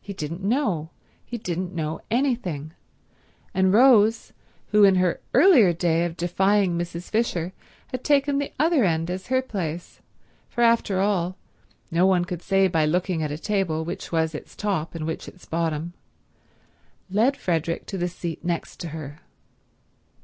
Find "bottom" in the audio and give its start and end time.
15.46-15.92